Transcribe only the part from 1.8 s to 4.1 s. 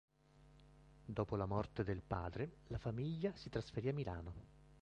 del padre la famiglia si trasferì a